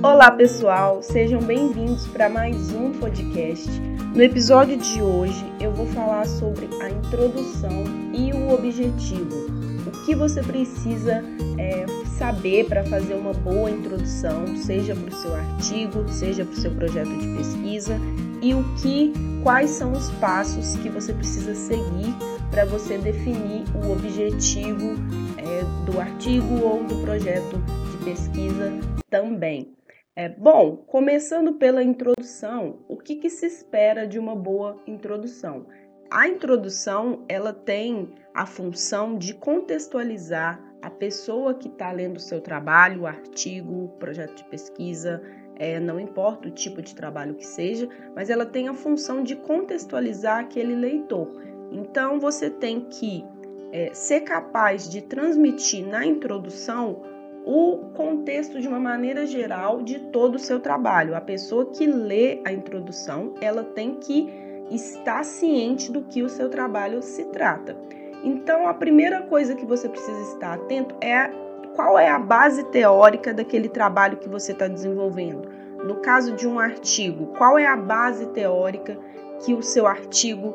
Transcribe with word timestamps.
Olá, 0.00 0.30
pessoal, 0.32 1.02
sejam 1.02 1.40
bem-vindos 1.40 2.08
para 2.08 2.28
mais 2.28 2.72
um 2.72 2.90
podcast. 2.92 3.68
No 4.14 4.22
episódio 4.22 4.76
de 4.76 5.00
hoje, 5.02 5.44
eu 5.60 5.70
vou 5.70 5.86
falar 5.86 6.26
sobre 6.26 6.68
a 6.80 6.90
introdução 6.90 7.84
e 8.12 8.32
o 8.32 8.52
objetivo. 8.52 9.46
O 9.86 10.04
que 10.04 10.14
você 10.14 10.42
precisa 10.42 11.22
é, 11.56 11.86
saber 12.18 12.66
para 12.68 12.82
fazer 12.84 13.14
uma 13.14 13.32
boa 13.32 13.70
introdução, 13.70 14.56
seja 14.56 14.96
para 14.96 15.14
o 15.14 15.16
seu 15.16 15.34
artigo, 15.36 16.08
seja 16.08 16.44
para 16.44 16.54
o 16.54 16.56
seu 16.56 16.70
projeto 16.72 17.16
de 17.18 17.36
pesquisa, 17.36 17.96
e 18.40 18.54
o 18.54 18.64
que, 18.82 19.12
quais 19.42 19.70
são 19.70 19.92
os 19.92 20.10
passos 20.12 20.74
que 20.76 20.88
você 20.88 21.12
precisa 21.12 21.54
seguir 21.54 22.12
para 22.50 22.64
você 22.64 22.98
definir 22.98 23.64
o 23.74 23.92
objetivo 23.92 24.96
é, 25.36 25.62
do 25.84 26.00
artigo 26.00 26.60
ou 26.60 26.82
do 26.82 26.96
projeto 27.02 27.56
de 27.92 28.04
pesquisa 28.04 28.72
também. 29.08 29.68
É, 30.14 30.28
bom, 30.28 30.76
começando 30.76 31.54
pela 31.54 31.82
introdução, 31.82 32.80
o 32.86 32.98
que, 32.98 33.16
que 33.16 33.30
se 33.30 33.46
espera 33.46 34.06
de 34.06 34.18
uma 34.18 34.36
boa 34.36 34.76
introdução? 34.86 35.64
A 36.10 36.28
introdução 36.28 37.24
ela 37.26 37.54
tem 37.54 38.12
a 38.34 38.44
função 38.44 39.16
de 39.16 39.32
contextualizar 39.32 40.62
a 40.82 40.90
pessoa 40.90 41.54
que 41.54 41.68
está 41.68 41.90
lendo 41.90 42.18
o 42.18 42.20
seu 42.20 42.42
trabalho, 42.42 43.02
o 43.02 43.06
artigo, 43.06 43.88
projeto 43.98 44.34
de 44.36 44.44
pesquisa, 44.44 45.22
é, 45.56 45.80
não 45.80 45.98
importa 45.98 46.48
o 46.48 46.52
tipo 46.52 46.82
de 46.82 46.94
trabalho 46.94 47.34
que 47.34 47.46
seja, 47.46 47.88
mas 48.14 48.28
ela 48.28 48.44
tem 48.44 48.68
a 48.68 48.74
função 48.74 49.22
de 49.22 49.34
contextualizar 49.34 50.40
aquele 50.40 50.74
leitor. 50.74 51.40
Então 51.70 52.20
você 52.20 52.50
tem 52.50 52.82
que 52.82 53.24
é, 53.72 53.94
ser 53.94 54.20
capaz 54.20 54.90
de 54.90 55.00
transmitir 55.00 55.86
na 55.86 56.04
introdução 56.04 57.02
o 57.44 57.90
contexto 57.94 58.60
de 58.60 58.68
uma 58.68 58.78
maneira 58.78 59.26
geral 59.26 59.82
de 59.82 59.98
todo 59.98 60.36
o 60.36 60.38
seu 60.38 60.60
trabalho. 60.60 61.14
A 61.14 61.20
pessoa 61.20 61.66
que 61.66 61.86
lê 61.86 62.40
a 62.44 62.52
introdução, 62.52 63.34
ela 63.40 63.64
tem 63.64 63.94
que 63.94 64.28
estar 64.70 65.24
ciente 65.24 65.90
do 65.90 66.02
que 66.02 66.22
o 66.22 66.28
seu 66.28 66.48
trabalho 66.48 67.02
se 67.02 67.24
trata. 67.26 67.76
Então, 68.24 68.68
a 68.68 68.74
primeira 68.74 69.22
coisa 69.22 69.54
que 69.54 69.66
você 69.66 69.88
precisa 69.88 70.20
estar 70.32 70.54
atento 70.54 70.94
é 71.00 71.30
qual 71.74 71.98
é 71.98 72.08
a 72.08 72.18
base 72.18 72.64
teórica 72.64 73.34
daquele 73.34 73.68
trabalho 73.68 74.18
que 74.18 74.28
você 74.28 74.52
está 74.52 74.68
desenvolvendo. 74.68 75.48
No 75.84 75.96
caso 75.96 76.32
de 76.32 76.46
um 76.46 76.60
artigo, 76.60 77.26
qual 77.38 77.58
é 77.58 77.66
a 77.66 77.76
base 77.76 78.26
teórica 78.26 78.96
que 79.44 79.52
o 79.52 79.62
seu 79.62 79.86
artigo 79.86 80.54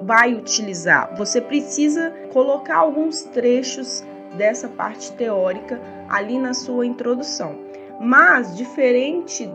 vai 0.00 0.32
utilizar? 0.32 1.14
Você 1.18 1.40
precisa 1.40 2.10
colocar 2.32 2.76
alguns 2.76 3.24
trechos 3.24 4.02
dessa 4.36 4.68
parte 4.68 5.12
teórica 5.12 5.80
ali 6.08 6.38
na 6.38 6.54
sua 6.54 6.86
introdução. 6.86 7.56
Mas, 8.00 8.56
diferente 8.56 9.50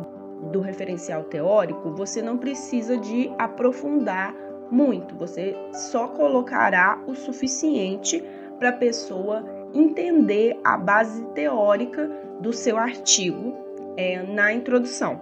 do 0.52 0.62
referencial 0.62 1.24
teórico, 1.24 1.92
você 1.92 2.22
não 2.22 2.38
precisa 2.38 2.98
de 2.98 3.32
aprofundar 3.38 4.34
muito, 4.70 5.16
você 5.16 5.56
só 5.72 6.08
colocará 6.10 7.02
o 7.08 7.16
suficiente 7.16 8.24
para 8.60 8.70
a 8.70 8.74
pessoa 8.74 9.44
entender 9.74 10.60
a 10.64 10.78
base 10.78 11.24
teórica 11.34 12.10
do 12.40 12.54
seu 12.54 12.78
artigo 12.78 13.54
é, 13.96 14.22
na 14.24 14.54
introdução. 14.54 15.22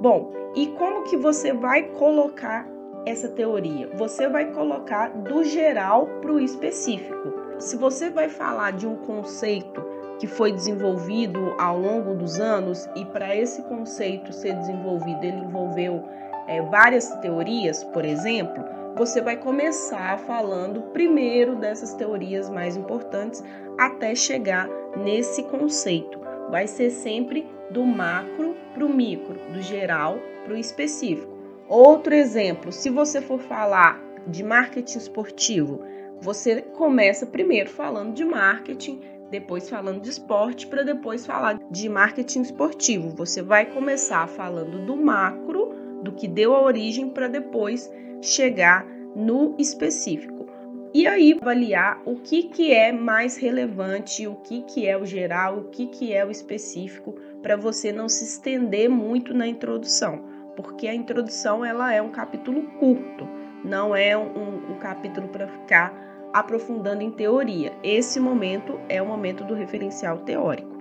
Bom, 0.00 0.32
e 0.54 0.66
como 0.68 1.04
que 1.04 1.16
você 1.16 1.52
vai 1.52 1.82
colocar 1.90 2.66
essa 3.06 3.28
teoria? 3.28 3.88
Você 3.94 4.28
vai 4.28 4.52
colocar 4.52 5.08
do 5.08 5.44
geral 5.44 6.06
para 6.20 6.32
o 6.32 6.40
específico. 6.40 7.39
Se 7.60 7.76
você 7.76 8.08
vai 8.08 8.30
falar 8.30 8.72
de 8.72 8.86
um 8.86 8.96
conceito 8.96 9.84
que 10.18 10.26
foi 10.26 10.50
desenvolvido 10.50 11.54
ao 11.58 11.78
longo 11.78 12.14
dos 12.14 12.40
anos 12.40 12.88
e 12.96 13.04
para 13.04 13.36
esse 13.36 13.62
conceito 13.64 14.32
ser 14.32 14.54
desenvolvido 14.54 15.22
ele 15.22 15.36
envolveu 15.36 16.02
é, 16.48 16.62
várias 16.62 17.10
teorias, 17.16 17.84
por 17.84 18.02
exemplo, 18.02 18.64
você 18.96 19.20
vai 19.20 19.36
começar 19.36 20.18
falando 20.20 20.80
primeiro 20.94 21.54
dessas 21.54 21.92
teorias 21.92 22.48
mais 22.48 22.78
importantes 22.78 23.44
até 23.78 24.14
chegar 24.14 24.66
nesse 24.96 25.42
conceito. 25.42 26.18
Vai 26.50 26.66
ser 26.66 26.90
sempre 26.90 27.46
do 27.70 27.84
macro 27.84 28.56
para 28.72 28.86
o 28.86 28.88
micro, 28.88 29.38
do 29.52 29.60
geral 29.60 30.18
para 30.44 30.54
o 30.54 30.58
específico. 30.58 31.30
Outro 31.68 32.14
exemplo, 32.14 32.72
se 32.72 32.88
você 32.88 33.20
for 33.20 33.38
falar 33.38 34.02
de 34.26 34.42
marketing 34.42 34.98
esportivo, 34.98 35.82
você 36.20 36.62
começa 36.62 37.26
primeiro 37.26 37.70
falando 37.70 38.14
de 38.14 38.24
marketing, 38.24 39.00
depois 39.30 39.70
falando 39.70 40.00
de 40.00 40.10
esporte, 40.10 40.66
para 40.66 40.82
depois 40.82 41.24
falar 41.24 41.58
de 41.70 41.88
marketing 41.88 42.42
esportivo. 42.42 43.10
Você 43.10 43.42
vai 43.42 43.66
começar 43.66 44.26
falando 44.28 44.84
do 44.84 44.96
macro, 44.96 45.74
do 46.02 46.12
que 46.12 46.26
deu 46.28 46.54
a 46.54 46.62
origem, 46.62 47.08
para 47.08 47.28
depois 47.28 47.90
chegar 48.20 48.86
no 49.14 49.54
específico. 49.58 50.46
E 50.92 51.06
aí 51.06 51.38
avaliar 51.40 52.02
o 52.04 52.16
que, 52.16 52.44
que 52.44 52.72
é 52.72 52.90
mais 52.90 53.36
relevante, 53.36 54.26
o 54.26 54.34
que, 54.34 54.62
que 54.62 54.88
é 54.88 54.98
o 54.98 55.06
geral, 55.06 55.58
o 55.58 55.64
que, 55.68 55.86
que 55.86 56.12
é 56.12 56.26
o 56.26 56.30
específico, 56.30 57.14
para 57.40 57.56
você 57.56 57.92
não 57.92 58.08
se 58.08 58.24
estender 58.24 58.90
muito 58.90 59.32
na 59.32 59.46
introdução, 59.46 60.24
porque 60.56 60.88
a 60.88 60.94
introdução 60.94 61.64
ela 61.64 61.92
é 61.92 62.02
um 62.02 62.10
capítulo 62.10 62.62
curto, 62.80 63.28
não 63.64 63.94
é 63.94 64.16
um, 64.16 64.72
um 64.72 64.78
capítulo 64.78 65.28
para 65.28 65.46
ficar 65.48 65.92
aprofundando 66.32 67.02
em 67.02 67.10
teoria. 67.10 67.72
Esse 67.82 68.20
momento 68.20 68.78
é 68.88 69.02
o 69.02 69.06
momento 69.06 69.44
do 69.44 69.54
referencial 69.54 70.18
teórico. 70.18 70.78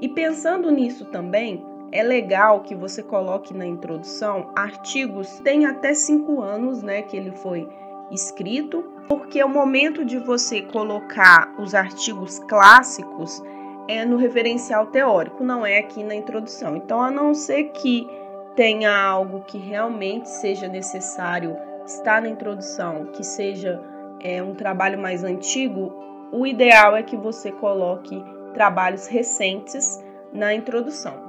E 0.00 0.08
pensando 0.08 0.70
nisso 0.70 1.04
também, 1.06 1.64
é 1.90 2.02
legal 2.02 2.60
que 2.60 2.74
você 2.74 3.02
coloque 3.02 3.54
na 3.54 3.66
introdução 3.66 4.50
artigos 4.54 5.40
tem 5.40 5.66
até 5.66 5.94
cinco 5.94 6.40
anos, 6.40 6.82
né, 6.82 7.02
que 7.02 7.16
ele 7.16 7.32
foi 7.32 7.68
escrito, 8.10 8.84
porque 9.08 9.42
o 9.42 9.48
momento 9.48 10.04
de 10.04 10.18
você 10.18 10.62
colocar 10.62 11.54
os 11.58 11.74
artigos 11.74 12.38
clássicos 12.40 13.42
é 13.88 14.04
no 14.04 14.16
referencial 14.16 14.86
teórico, 14.86 15.42
não 15.42 15.64
é 15.64 15.78
aqui 15.78 16.04
na 16.04 16.14
introdução. 16.14 16.76
Então, 16.76 17.00
a 17.00 17.10
não 17.10 17.32
ser 17.32 17.64
que 17.70 18.06
tenha 18.54 18.94
algo 18.94 19.40
que 19.46 19.56
realmente 19.56 20.28
seja 20.28 20.68
necessário 20.68 21.56
estar 21.88 22.22
na 22.22 22.28
introdução, 22.28 23.06
que 23.06 23.24
seja 23.24 23.80
é 24.20 24.42
um 24.42 24.54
trabalho 24.54 24.98
mais 24.98 25.24
antigo, 25.24 25.92
o 26.32 26.46
ideal 26.46 26.96
é 26.96 27.02
que 27.02 27.16
você 27.16 27.50
coloque 27.52 28.22
trabalhos 28.52 29.06
recentes 29.06 30.02
na 30.32 30.52
introdução. 30.52 31.28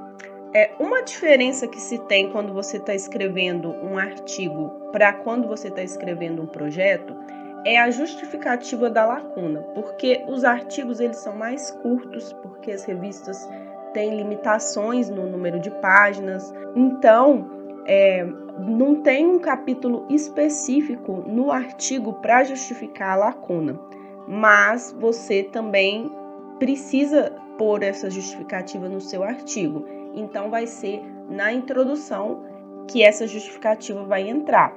É 0.52 0.72
uma 0.80 1.02
diferença 1.02 1.68
que 1.68 1.80
se 1.80 1.98
tem 2.06 2.30
quando 2.30 2.52
você 2.52 2.78
está 2.78 2.94
escrevendo 2.94 3.70
um 3.70 3.96
artigo 3.96 4.70
para 4.90 5.12
quando 5.12 5.46
você 5.46 5.68
está 5.68 5.82
escrevendo 5.82 6.42
um 6.42 6.46
projeto 6.46 7.14
é 7.64 7.78
a 7.78 7.90
justificativa 7.90 8.88
da 8.88 9.04
lacuna, 9.04 9.60
porque 9.74 10.24
os 10.26 10.44
artigos 10.44 10.98
eles 10.98 11.18
são 11.18 11.36
mais 11.36 11.70
curtos, 11.70 12.32
porque 12.42 12.72
as 12.72 12.84
revistas 12.84 13.48
têm 13.92 14.16
limitações 14.16 15.10
no 15.10 15.26
número 15.26 15.60
de 15.60 15.70
páginas. 15.70 16.52
Então, 16.74 17.50
é, 17.86 18.26
não 18.60 18.96
tem 18.96 19.26
um 19.26 19.38
capítulo 19.38 20.06
específico 20.08 21.24
no 21.26 21.50
artigo 21.50 22.14
para 22.14 22.44
justificar 22.44 23.12
a 23.12 23.16
lacuna, 23.16 23.78
mas 24.28 24.94
você 24.98 25.42
também 25.42 26.10
precisa 26.58 27.32
pôr 27.58 27.82
essa 27.82 28.10
justificativa 28.10 28.88
no 28.88 29.00
seu 29.00 29.22
artigo. 29.22 29.84
Então, 30.14 30.50
vai 30.50 30.66
ser 30.66 31.02
na 31.28 31.52
introdução 31.52 32.42
que 32.88 33.02
essa 33.02 33.26
justificativa 33.26 34.04
vai 34.04 34.28
entrar. 34.28 34.76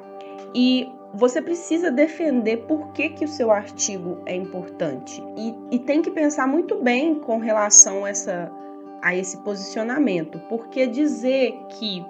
E 0.54 0.92
você 1.14 1.42
precisa 1.42 1.92
defender 1.92 2.66
por 2.66 2.92
que, 2.92 3.10
que 3.10 3.26
o 3.26 3.28
seu 3.28 3.52
artigo 3.52 4.20
é 4.26 4.36
importante. 4.36 5.24
E, 5.38 5.56
e 5.76 5.80
tem 5.80 6.02
que 6.02 6.10
pensar 6.10 6.48
muito 6.48 6.76
bem 6.76 7.16
com 7.16 7.38
relação 7.38 8.06
a, 8.06 8.10
essa, 8.10 8.52
a 9.02 9.16
esse 9.16 9.38
posicionamento, 9.38 10.40
porque 10.50 10.88
dizer 10.88 11.54
que 11.70 12.04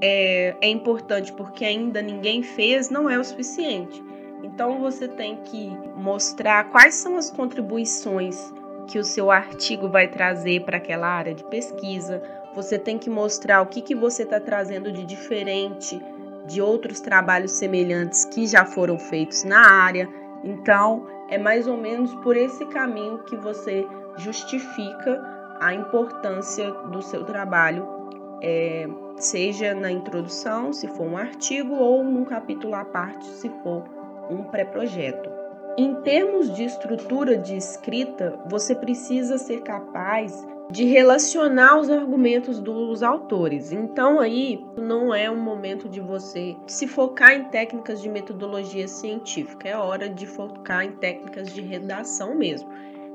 é, 0.00 0.56
é 0.60 0.68
importante 0.68 1.32
porque 1.32 1.64
ainda 1.64 2.02
ninguém 2.02 2.42
fez, 2.42 2.90
não 2.90 3.08
é 3.08 3.18
o 3.18 3.24
suficiente. 3.24 4.02
Então 4.42 4.78
você 4.80 5.08
tem 5.08 5.36
que 5.36 5.70
mostrar 5.96 6.70
quais 6.70 6.94
são 6.94 7.16
as 7.16 7.30
contribuições 7.30 8.52
que 8.86 8.98
o 8.98 9.04
seu 9.04 9.30
artigo 9.30 9.88
vai 9.88 10.08
trazer 10.08 10.64
para 10.64 10.76
aquela 10.76 11.08
área 11.08 11.34
de 11.34 11.42
pesquisa. 11.44 12.22
Você 12.54 12.78
tem 12.78 12.98
que 12.98 13.08
mostrar 13.08 13.62
o 13.62 13.66
que, 13.66 13.80
que 13.80 13.94
você 13.94 14.22
está 14.22 14.38
trazendo 14.38 14.92
de 14.92 15.04
diferente 15.04 16.00
de 16.46 16.60
outros 16.60 17.00
trabalhos 17.00 17.52
semelhantes 17.52 18.26
que 18.26 18.46
já 18.46 18.64
foram 18.66 18.98
feitos 18.98 19.44
na 19.44 19.66
área. 19.66 20.08
Então, 20.42 21.06
é 21.30 21.38
mais 21.38 21.66
ou 21.66 21.76
menos 21.76 22.14
por 22.16 22.36
esse 22.36 22.66
caminho 22.66 23.18
que 23.20 23.36
você 23.36 23.86
justifica 24.18 25.56
a 25.60 25.72
importância 25.72 26.70
do 26.70 27.00
seu 27.00 27.24
trabalho 27.24 28.03
é, 28.42 28.88
seja 29.16 29.74
na 29.74 29.90
introdução, 29.90 30.72
se 30.72 30.86
for 30.88 31.04
um 31.04 31.16
artigo, 31.16 31.74
ou 31.74 32.02
num 32.04 32.24
capítulo 32.24 32.74
à 32.74 32.84
parte, 32.84 33.24
se 33.26 33.48
for 33.62 33.84
um 34.30 34.44
pré-projeto. 34.44 35.30
Em 35.76 35.94
termos 36.02 36.54
de 36.54 36.64
estrutura 36.64 37.36
de 37.36 37.56
escrita, 37.56 38.38
você 38.48 38.74
precisa 38.74 39.38
ser 39.38 39.62
capaz 39.62 40.46
de 40.70 40.84
relacionar 40.84 41.78
os 41.78 41.90
argumentos 41.90 42.60
dos 42.60 43.02
autores. 43.02 43.72
Então 43.72 44.20
aí 44.20 44.64
não 44.76 45.14
é 45.14 45.30
um 45.30 45.36
momento 45.36 45.88
de 45.88 46.00
você 46.00 46.56
se 46.66 46.86
focar 46.86 47.34
em 47.34 47.44
técnicas 47.44 48.00
de 48.00 48.08
metodologia 48.08 48.88
científica, 48.88 49.68
é 49.68 49.76
hora 49.76 50.08
de 50.08 50.26
focar 50.26 50.84
em 50.84 50.92
técnicas 50.92 51.52
de 51.52 51.60
redação 51.60 52.34
mesmo. 52.34 52.68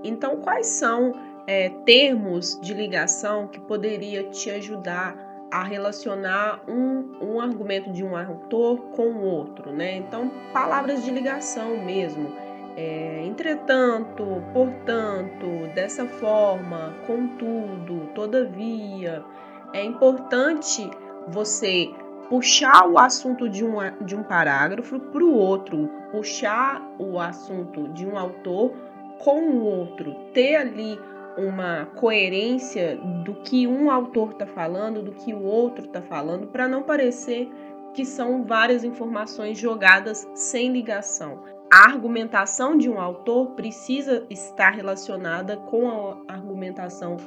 Então 0.04 0.38
quais 0.38 0.68
são 0.68 1.14
é, 1.50 1.68
termos 1.84 2.60
de 2.62 2.76
ligação 2.76 3.48
que 3.48 3.60
poderia 3.60 4.24
te 4.26 4.52
ajudar 4.52 5.18
a 5.50 5.64
relacionar 5.64 6.62
um, 6.68 7.18
um 7.20 7.42
argumento 7.42 7.92
de 7.92 8.04
um 8.04 8.16
autor 8.16 8.80
com 8.92 9.08
o 9.08 9.24
outro, 9.24 9.72
né? 9.72 9.96
Então 9.96 10.32
palavras 10.54 11.04
de 11.04 11.10
ligação 11.10 11.76
mesmo 11.84 12.32
é, 12.78 13.26
entretanto, 13.26 14.44
portanto, 14.54 15.74
dessa 15.74 16.06
forma, 16.06 16.94
contudo, 17.08 18.12
todavia, 18.14 19.26
é 19.74 19.84
importante 19.84 20.88
você 21.30 21.90
puxar 22.30 22.88
o 22.88 23.00
assunto 23.00 23.50
de 23.50 23.66
um, 23.66 23.78
de 24.06 24.16
um 24.16 24.22
parágrafo 24.22 25.00
para 25.00 25.24
o 25.24 25.34
outro, 25.34 25.90
puxar 26.12 26.80
o 27.00 27.20
assunto 27.20 27.88
de 27.90 28.06
um 28.06 28.16
autor 28.20 28.72
com 29.18 29.42
o 29.50 29.66
outro, 29.66 30.14
ter 30.32 30.56
ali 30.56 30.98
uma 31.38 31.86
coerência 31.96 32.98
do 33.24 33.36
que 33.36 33.68
um 33.68 33.90
autor 33.90 34.32
está 34.32 34.46
falando, 34.46 35.02
do 35.02 35.12
que 35.12 35.34
o 35.34 35.44
outro 35.44 35.86
está 35.86 36.02
falando, 36.02 36.48
para 36.48 36.68
não 36.68 36.84
parecer 36.84 37.50
que 37.94 38.06
são 38.06 38.44
várias 38.44 38.84
informações 38.84 39.58
jogadas 39.58 40.28
sem 40.34 40.72
ligação 40.72 41.42
a 41.72 41.86
argumentação 41.86 42.76
de 42.76 42.90
um 42.90 43.00
autor 43.00 43.52
precisa 43.52 44.26
estar 44.30 44.72
relacionada 44.72 45.56
com 45.56 45.88
a 45.88 46.18
argumentação 46.28 47.18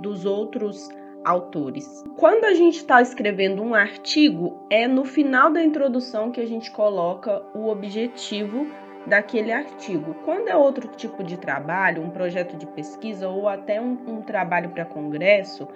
dos 0.00 0.24
outros 0.24 0.88
autores. 1.24 2.02
Quando 2.16 2.44
a 2.44 2.54
gente 2.54 2.78
está 2.78 3.00
escrevendo 3.00 3.62
um 3.62 3.74
artigo, 3.74 4.66
é 4.68 4.88
no 4.88 5.04
final 5.04 5.52
da 5.52 5.62
introdução 5.62 6.32
que 6.32 6.40
a 6.40 6.46
gente 6.46 6.72
coloca 6.72 7.44
o 7.54 7.68
objetivo 7.68 8.66
daquele 9.06 9.52
artigo. 9.52 10.14
Quando 10.24 10.48
é 10.48 10.56
outro 10.56 10.88
tipo 10.88 11.22
de 11.24 11.36
trabalho, 11.36 12.02
um 12.02 12.10
projeto 12.10 12.56
de 12.56 12.66
pesquisa 12.66 13.28
ou 13.28 13.48
até 13.48 13.80
um, 13.80 13.98
um 14.06 14.22
trabalho 14.22 14.70
para 14.70 14.84
congresso, 14.84 15.68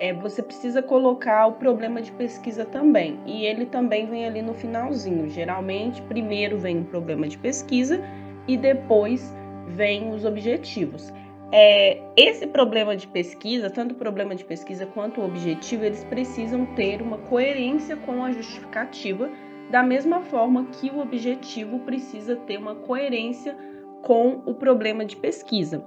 é, 0.00 0.12
você 0.12 0.42
precisa 0.42 0.80
colocar 0.80 1.46
o 1.46 1.52
problema 1.52 2.00
de 2.00 2.12
pesquisa 2.12 2.64
também. 2.64 3.18
E 3.26 3.44
ele 3.44 3.66
também 3.66 4.06
vem 4.06 4.26
ali 4.26 4.42
no 4.42 4.54
finalzinho. 4.54 5.28
Geralmente, 5.28 6.00
primeiro 6.02 6.58
vem 6.58 6.80
o 6.80 6.84
problema 6.84 7.26
de 7.26 7.36
pesquisa 7.36 8.00
e 8.46 8.56
depois 8.56 9.34
vem 9.66 10.12
os 10.12 10.24
objetivos. 10.24 11.12
É, 11.50 11.98
esse 12.14 12.46
problema 12.46 12.94
de 12.94 13.06
pesquisa, 13.06 13.70
tanto 13.70 13.92
o 13.92 13.94
problema 13.94 14.34
de 14.34 14.44
pesquisa 14.44 14.84
quanto 14.84 15.20
o 15.20 15.24
objetivo, 15.24 15.84
eles 15.84 16.04
precisam 16.04 16.66
ter 16.74 17.00
uma 17.00 17.16
coerência 17.16 17.96
com 17.96 18.22
a 18.22 18.30
justificativa, 18.30 19.30
da 19.70 19.82
mesma 19.82 20.22
forma 20.22 20.66
que 20.66 20.90
o 20.90 21.00
objetivo 21.00 21.80
precisa 21.80 22.36
ter 22.36 22.58
uma 22.58 22.74
coerência 22.74 23.56
com 24.02 24.42
o 24.46 24.54
problema 24.54 25.04
de 25.04 25.16
pesquisa. 25.16 25.84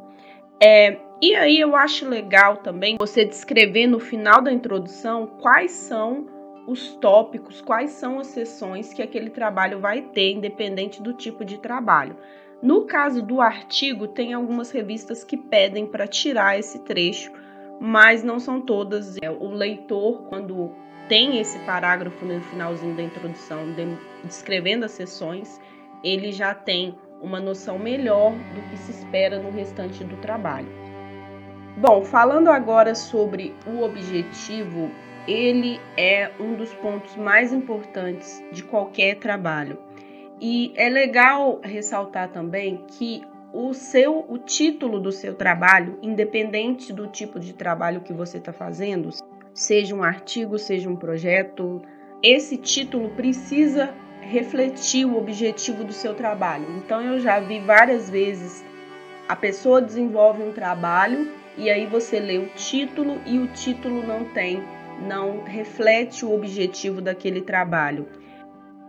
É, 0.61 0.99
e 1.21 1.35
aí 1.35 1.59
eu 1.59 1.75
acho 1.75 2.07
legal 2.07 2.57
também 2.57 2.97
você 2.99 3.25
descrever 3.25 3.87
no 3.87 3.99
final 3.99 4.41
da 4.41 4.51
introdução 4.51 5.25
quais 5.39 5.71
são 5.71 6.27
os 6.67 6.93
tópicos, 6.95 7.61
quais 7.61 7.91
são 7.91 8.19
as 8.19 8.27
sessões 8.27 8.93
que 8.93 9.01
aquele 9.01 9.31
trabalho 9.31 9.79
vai 9.79 10.01
ter, 10.01 10.33
independente 10.33 11.01
do 11.01 11.13
tipo 11.13 11.43
de 11.43 11.57
trabalho. 11.57 12.15
No 12.61 12.85
caso 12.85 13.23
do 13.23 13.41
artigo, 13.41 14.07
tem 14.07 14.33
algumas 14.33 14.69
revistas 14.69 15.23
que 15.23 15.35
pedem 15.35 15.87
para 15.87 16.05
tirar 16.05 16.59
esse 16.59 16.79
trecho, 16.79 17.31
mas 17.79 18.23
não 18.23 18.39
são 18.39 18.61
todas. 18.61 19.17
É, 19.19 19.31
o 19.31 19.47
leitor, 19.47 20.27
quando 20.29 20.75
tem 21.11 21.41
esse 21.41 21.59
parágrafo 21.65 22.23
no 22.23 22.39
finalzinho 22.39 22.95
da 22.95 23.03
introdução, 23.03 23.65
descrevendo 24.23 24.85
as 24.85 24.91
sessões, 24.91 25.59
ele 26.01 26.31
já 26.31 26.53
tem 26.53 26.97
uma 27.21 27.37
noção 27.37 27.77
melhor 27.77 28.31
do 28.31 28.61
que 28.69 28.77
se 28.77 28.91
espera 28.91 29.37
no 29.37 29.51
restante 29.51 30.05
do 30.05 30.15
trabalho. 30.21 30.69
Bom, 31.75 32.05
falando 32.05 32.47
agora 32.47 32.95
sobre 32.95 33.53
o 33.67 33.83
objetivo, 33.83 34.89
ele 35.27 35.81
é 35.97 36.31
um 36.39 36.55
dos 36.55 36.73
pontos 36.75 37.17
mais 37.17 37.51
importantes 37.51 38.41
de 38.53 38.63
qualquer 38.63 39.15
trabalho. 39.15 39.77
E 40.39 40.71
é 40.77 40.87
legal 40.87 41.59
ressaltar 41.61 42.29
também 42.29 42.85
que 42.87 43.21
o 43.51 43.73
seu 43.73 44.25
o 44.29 44.37
título 44.37 44.97
do 44.97 45.11
seu 45.11 45.35
trabalho, 45.35 45.99
independente 46.01 46.93
do 46.93 47.07
tipo 47.07 47.37
de 47.37 47.51
trabalho 47.51 47.99
que 47.99 48.13
você 48.13 48.37
está 48.37 48.53
fazendo, 48.53 49.09
seja 49.53 49.95
um 49.95 50.03
artigo, 50.03 50.57
seja 50.57 50.89
um 50.89 50.95
projeto, 50.95 51.81
esse 52.23 52.57
título 52.57 53.09
precisa 53.09 53.93
refletir 54.21 55.05
o 55.05 55.17
objetivo 55.17 55.83
do 55.83 55.93
seu 55.93 56.13
trabalho. 56.13 56.65
Então 56.77 57.01
eu 57.01 57.19
já 57.19 57.39
vi 57.39 57.59
várias 57.59 58.09
vezes 58.09 58.63
a 59.27 59.35
pessoa 59.35 59.81
desenvolve 59.81 60.43
um 60.43 60.51
trabalho 60.51 61.31
e 61.57 61.69
aí 61.69 61.85
você 61.85 62.19
lê 62.19 62.37
o 62.37 62.47
título 62.49 63.19
e 63.25 63.39
o 63.39 63.47
título 63.47 64.05
não 64.05 64.25
tem, 64.25 64.63
não 65.07 65.43
reflete 65.43 66.25
o 66.25 66.33
objetivo 66.33 67.01
daquele 67.01 67.41
trabalho. 67.41 68.07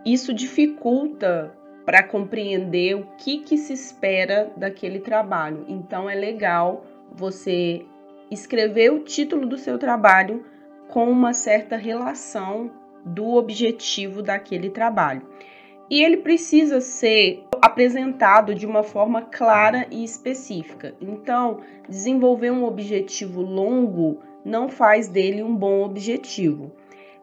Isso 0.05 0.33
dificulta 0.33 1.53
para 1.85 2.03
compreender 2.03 2.95
o 2.95 3.07
que, 3.17 3.39
que 3.39 3.57
se 3.57 3.73
espera 3.73 4.51
daquele 4.55 4.99
trabalho. 4.99 5.65
Então 5.67 6.09
é 6.09 6.15
legal 6.15 6.85
você 7.11 7.85
escrever 8.31 8.91
o 8.91 8.99
título 8.99 9.45
do 9.45 9.57
seu 9.57 9.77
trabalho 9.77 10.45
com 10.87 11.09
uma 11.09 11.33
certa 11.33 11.75
relação 11.75 12.71
do 13.05 13.35
objetivo 13.35 14.21
daquele 14.21 14.69
trabalho. 14.69 15.27
E 15.89 16.01
ele 16.01 16.17
precisa 16.17 16.79
ser 16.79 17.43
apresentado 17.61 18.55
de 18.55 18.65
uma 18.65 18.83
forma 18.83 19.21
clara 19.21 19.85
e 19.91 20.03
específica. 20.03 20.95
Então, 21.01 21.59
desenvolver 21.87 22.51
um 22.51 22.63
objetivo 22.63 23.41
longo 23.41 24.19
não 24.45 24.69
faz 24.69 25.07
dele 25.07 25.43
um 25.43 25.55
bom 25.55 25.83
objetivo. 25.83 26.71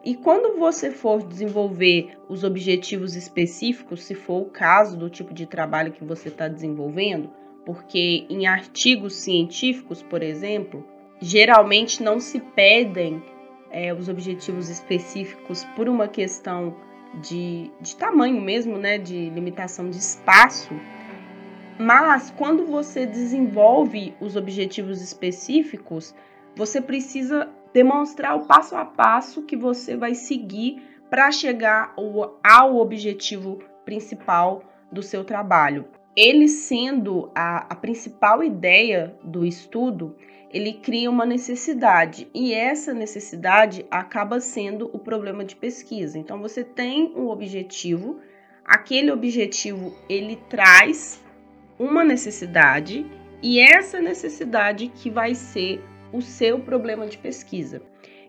E 0.03 0.15
quando 0.15 0.57
você 0.57 0.89
for 0.89 1.21
desenvolver 1.21 2.17
os 2.27 2.43
objetivos 2.43 3.15
específicos, 3.15 4.03
se 4.03 4.15
for 4.15 4.41
o 4.41 4.49
caso 4.49 4.97
do 4.97 5.09
tipo 5.09 5.33
de 5.33 5.45
trabalho 5.45 5.91
que 5.91 6.03
você 6.03 6.29
está 6.29 6.47
desenvolvendo, 6.47 7.29
porque 7.65 8.25
em 8.27 8.47
artigos 8.47 9.15
científicos, 9.17 10.01
por 10.01 10.23
exemplo, 10.23 10.83
geralmente 11.19 12.01
não 12.01 12.19
se 12.19 12.39
pedem 12.39 13.21
é, 13.71 13.93
os 13.93 14.09
objetivos 14.09 14.69
específicos 14.69 15.63
por 15.75 15.87
uma 15.87 16.07
questão 16.07 16.75
de, 17.21 17.71
de 17.79 17.95
tamanho 17.95 18.39
mesmo, 18.39 18.77
né, 18.77 18.97
de 18.97 19.29
limitação 19.29 19.89
de 19.89 19.97
espaço. 19.97 20.73
Mas 21.79 22.31
quando 22.37 22.65
você 22.65 23.05
desenvolve 23.05 24.13
os 24.19 24.35
objetivos 24.35 25.01
específicos, 25.01 26.13
você 26.55 26.79
precisa 26.79 27.49
demonstrar 27.73 28.35
o 28.35 28.45
passo 28.45 28.75
a 28.75 28.85
passo 28.85 29.43
que 29.43 29.55
você 29.55 29.95
vai 29.95 30.13
seguir 30.13 30.83
para 31.09 31.31
chegar 31.31 31.93
ao, 31.97 32.39
ao 32.43 32.77
objetivo 32.77 33.59
principal 33.83 34.63
do 34.91 35.01
seu 35.01 35.23
trabalho. 35.23 35.85
Ele 36.15 36.47
sendo 36.47 37.31
a, 37.33 37.65
a 37.69 37.75
principal 37.75 38.43
ideia 38.43 39.15
do 39.23 39.45
estudo, 39.45 40.15
ele 40.53 40.73
cria 40.73 41.09
uma 41.09 41.25
necessidade 41.25 42.27
e 42.33 42.53
essa 42.53 42.93
necessidade 42.93 43.85
acaba 43.89 44.39
sendo 44.39 44.89
o 44.93 44.99
problema 44.99 45.43
de 45.45 45.55
pesquisa. 45.55 46.17
Então 46.17 46.39
você 46.39 46.63
tem 46.63 47.13
um 47.15 47.27
objetivo, 47.27 48.19
aquele 48.65 49.11
objetivo 49.11 49.95
ele 50.09 50.37
traz 50.49 51.23
uma 51.79 52.03
necessidade 52.03 53.05
e 53.41 53.59
essa 53.59 53.99
necessidade 53.99 54.87
que 54.89 55.09
vai 55.09 55.33
ser 55.33 55.81
o 56.13 56.21
seu 56.21 56.59
problema 56.59 57.07
de 57.07 57.17
pesquisa. 57.17 57.81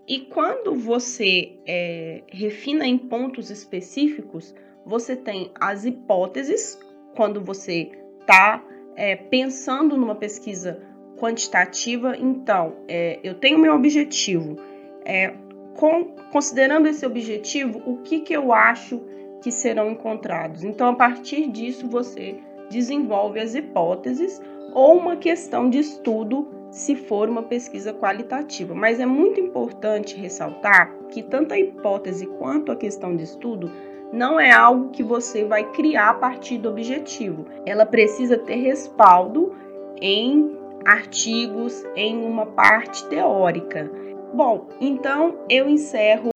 E 0.07 0.21
quando 0.21 0.75
você 0.75 1.59
é, 1.67 2.23
refina 2.29 2.87
em 2.87 2.99
pontos 2.99 3.51
específicos, 3.51 4.55
você 4.85 5.15
tem 5.15 5.51
as 5.61 5.85
hipóteses, 5.85 6.79
quando 7.15 7.41
você 7.41 7.93
está 8.21 8.65
é, 8.97 9.17
pensando 9.17 9.97
numa 9.97 10.15
pesquisa 10.15 10.83
quantitativa, 11.23 12.17
então, 12.19 12.73
é, 12.89 13.21
eu 13.23 13.35
tenho 13.35 13.57
meu 13.57 13.77
objetivo. 13.77 14.57
É, 15.05 15.33
com, 15.77 16.07
considerando 16.33 16.89
esse 16.89 17.07
objetivo, 17.07 17.81
o 17.87 17.99
que, 17.99 18.19
que 18.21 18.35
eu 18.35 18.53
acho 18.53 19.01
que 19.41 19.53
serão 19.53 19.93
encontrados? 19.93 20.65
Então, 20.65 20.89
a 20.89 20.95
partir 20.97 21.49
disso, 21.49 21.87
você 21.87 22.35
desenvolve 22.69 23.39
as 23.39 23.55
hipóteses 23.55 24.43
ou 24.75 24.99
uma 24.99 25.15
questão 25.15 25.71
de 25.71 25.79
estudo 25.79 26.49
se 26.73 26.97
for 26.97 27.29
uma 27.29 27.45
pesquisa 27.45 27.93
qualitativa. 27.95 28.75
Mas 28.75 28.99
é 28.99 29.07
muito 29.07 29.39
importante 29.39 30.17
ressaltar 30.17 30.93
que 31.09 31.23
tanto 31.23 31.55
a 31.55 31.59
hipótese 31.59 32.27
quanto 32.27 32.73
a 32.73 32.77
questão 32.77 33.15
de 33.15 33.23
estudo 33.23 33.71
não 34.13 34.41
é 34.41 34.51
algo 34.51 34.91
que 34.91 35.05
você 35.05 35.45
vai 35.45 35.71
criar 35.71 36.11
a 36.11 36.15
partir 36.15 36.59
do 36.59 36.69
objetivo. 36.69 37.47
Ela 37.65 37.87
precisa 37.87 38.37
ter 38.37 38.57
respaldo 38.57 39.55
em 40.01 40.62
artigos 40.85 41.85
em 41.97 42.25
uma 42.25 42.47
parte 42.47 43.05
teórica. 43.07 43.91
Bom, 44.35 44.69
então 44.81 45.45
eu 45.49 45.69
encerro 45.69 46.31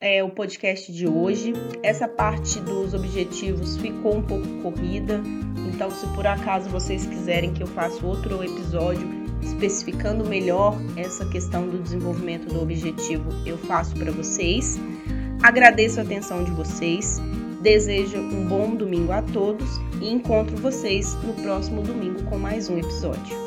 é, 0.00 0.22
o 0.24 0.30
podcast 0.30 0.92
de 0.92 1.08
hoje. 1.08 1.52
Essa 1.82 2.08
parte 2.08 2.60
dos 2.60 2.92
objetivos 2.94 3.76
ficou 3.76 4.16
um 4.16 4.22
pouco 4.22 4.46
corrida, 4.62 5.20
então 5.72 5.90
se 5.90 6.06
por 6.14 6.26
acaso 6.26 6.68
vocês 6.68 7.06
quiserem 7.06 7.52
que 7.52 7.62
eu 7.62 7.66
faça 7.68 8.04
outro 8.04 8.42
episódio 8.42 9.22
especificando 9.42 10.24
melhor 10.24 10.76
essa 10.96 11.26
questão 11.26 11.68
do 11.68 11.78
desenvolvimento 11.78 12.46
do 12.46 12.62
objetivo, 12.62 13.28
eu 13.44 13.58
faço 13.58 13.94
para 13.96 14.10
vocês. 14.10 14.78
Agradeço 15.42 15.98
a 15.98 16.02
atenção 16.02 16.44
de 16.44 16.52
vocês. 16.52 17.20
Desejo 17.60 18.18
um 18.18 18.46
bom 18.46 18.74
domingo 18.74 19.12
a 19.12 19.22
todos 19.22 19.68
e 20.00 20.12
encontro 20.12 20.56
vocês 20.56 21.14
no 21.22 21.32
próximo 21.34 21.82
domingo 21.82 22.22
com 22.24 22.38
mais 22.38 22.68
um 22.68 22.78
episódio. 22.78 23.41